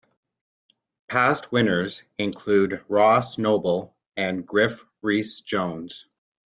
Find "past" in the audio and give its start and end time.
1.09-1.51